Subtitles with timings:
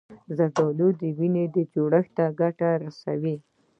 [0.35, 1.43] زردالو د وینې
[1.73, 3.35] جوړښت ته ګټه رسوي.